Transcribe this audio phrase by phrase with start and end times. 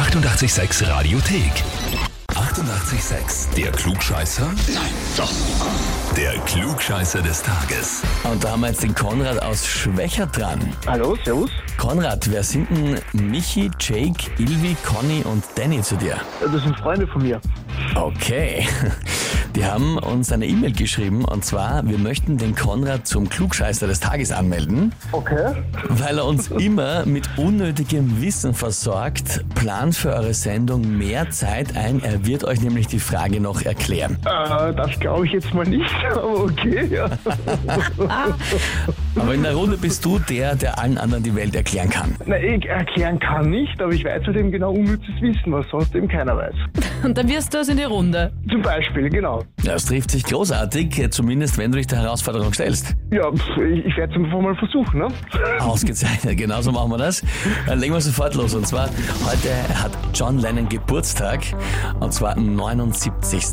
[0.00, 1.52] 886 Radiothek.
[2.28, 3.54] 88,6.
[3.54, 4.46] Der Klugscheißer?
[4.46, 5.30] Nein, doch.
[6.16, 8.00] Der Klugscheißer des Tages.
[8.24, 10.58] Und da haben wir jetzt den Konrad aus Schwächer dran.
[10.86, 11.50] Hallo, servus.
[11.76, 16.16] Konrad, wer sind denn Michi, Jake, Ilvi, Conny und Danny zu dir?
[16.40, 17.38] Das sind Freunde von mir.
[17.94, 18.66] Okay.
[19.56, 23.98] Die haben uns eine E-Mail geschrieben und zwar, wir möchten den Konrad zum Klugscheißer des
[24.00, 25.54] Tages anmelden, Okay.
[25.88, 29.44] weil er uns immer mit unnötigem Wissen versorgt.
[29.56, 32.00] Plant für eure Sendung mehr Zeit ein.
[32.02, 34.18] Er wird euch nämlich die Frage noch erklären.
[34.24, 37.08] Äh, das glaube ich jetzt mal nicht, aber okay, ja.
[39.16, 42.14] Aber in der Runde bist du der, der allen anderen die Welt erklären kann.
[42.26, 45.94] Na, ich erklären kann nicht, aber ich weiß halt eben genau unnützes Wissen, was sonst
[45.96, 46.54] eben keiner weiß.
[47.02, 48.32] Und dann wirst du das in die Runde.
[48.48, 49.39] Zum Beispiel, genau.
[49.64, 52.94] Das trifft sich großartig, äh, zumindest wenn du dich der Herausforderung stellst.
[53.10, 55.08] Ja, ich, ich werde es einfach mal versuchen, ne?
[55.60, 57.22] Ausgezeichnet, genauso machen wir das.
[57.66, 58.54] Dann legen wir sofort los.
[58.54, 58.88] Und zwar,
[59.24, 61.40] heute hat John Lennon Geburtstag,
[62.00, 63.44] und zwar am 79.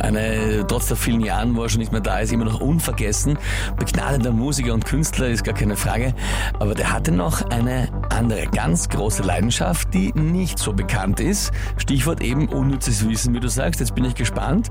[0.00, 3.38] Eine, trotz der vielen Jahren, wo er schon nicht mehr da ist, immer noch unvergessen.
[3.78, 6.14] Begnadeter Musiker und Künstler, ist gar keine Frage.
[6.58, 11.52] Aber der hatte noch eine andere, ganz große Leidenschaft, die nicht so bekannt ist.
[11.76, 13.80] Stichwort eben unnützes Wissen, wie du sagst.
[13.80, 14.70] Jetzt bin ich gespannt.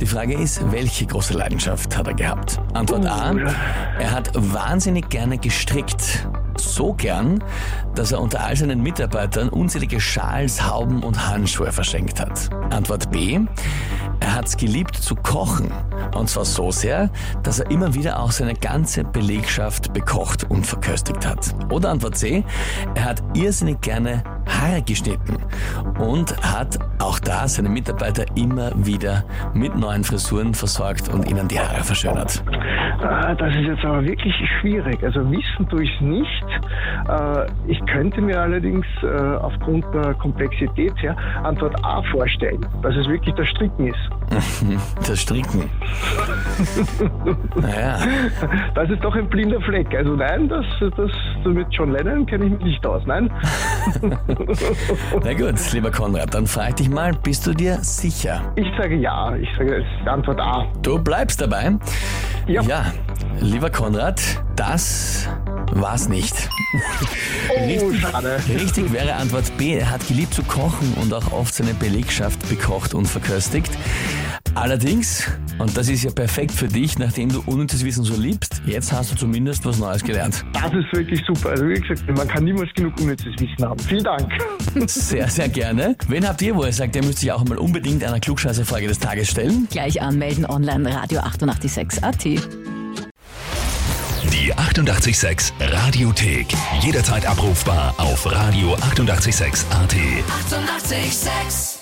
[0.00, 2.60] Die Frage ist, welche große Leidenschaft hat er gehabt?
[2.72, 3.34] Antwort A.
[3.98, 6.26] Er hat wahnsinnig gerne gestrickt.
[6.74, 7.42] So gern,
[7.94, 12.48] dass er unter all seinen Mitarbeitern unzählige Schals, Hauben und Handschuhe verschenkt hat.
[12.70, 13.40] Antwort B.
[14.20, 15.72] Er hat's geliebt zu kochen.
[16.14, 17.10] Und zwar so sehr,
[17.42, 21.54] dass er immer wieder auch seine ganze Belegschaft bekocht und verköstigt hat.
[21.70, 22.44] Oder Antwort C.
[22.94, 25.36] Er hat irrsinnig gerne Haare geschnitten
[25.98, 31.58] und hat auch da seine Mitarbeiter immer wieder mit neuen Frisuren versorgt und ihnen die
[31.58, 32.42] Haare verschönert.
[33.02, 35.02] Äh, das ist jetzt aber wirklich schwierig.
[35.02, 36.44] Also wissen tue ich nicht.
[37.08, 39.06] Äh, ich könnte mir allerdings äh,
[39.36, 44.10] aufgrund der Komplexität her Antwort A vorstellen, dass es wirklich das Stricken ist.
[45.06, 45.68] Das Stricken.
[47.56, 47.98] Naja,
[48.74, 49.92] Das ist doch ein blinder Fleck.
[49.94, 50.64] Also nein, das,
[50.96, 51.10] das
[51.44, 53.02] mit John Lennon kenne ich mich nicht aus.
[53.06, 53.30] Nein?
[55.24, 58.52] na gut, lieber Konrad, dann frage ich dich mal, bist du dir sicher?
[58.56, 59.34] Ich sage ja.
[59.36, 60.66] Ich sage Antwort A.
[60.82, 61.72] Du bleibst dabei?
[62.46, 62.62] Ja.
[62.62, 62.86] Ja,
[63.40, 64.20] lieber Konrad,
[64.56, 65.28] das
[65.72, 66.48] war's nicht.
[67.52, 68.38] Oh, schade.
[68.48, 69.74] Richtig wäre Antwort B.
[69.74, 73.72] Er hat geliebt zu kochen und auch oft seine Belegschaft bekocht und verköstigt.
[74.54, 75.26] Allerdings,
[75.58, 79.12] und das ist ja perfekt für dich, nachdem du unnützes Wissen so liebst, jetzt hast
[79.12, 80.44] du zumindest was Neues gelernt.
[80.52, 81.50] Das ist wirklich super.
[81.50, 83.78] Also wie gesagt, man kann niemals genug unnützes Wissen haben.
[83.80, 84.30] Vielen Dank.
[84.86, 85.96] Sehr, sehr gerne.
[86.08, 88.98] Wen habt ihr, wo ihr sagt, ihr müsst sich auch mal unbedingt einer Klugscheißerfrage des
[88.98, 89.66] Tages stellen?
[89.70, 92.24] Gleich anmelden online Radio 886 AT.
[92.24, 92.38] Die
[94.54, 96.46] 88,6 Radiothek.
[96.82, 98.90] Jederzeit abrufbar auf radio886.at.
[98.98, 99.64] 88,6.
[100.92, 101.79] Eighty-eight, sex.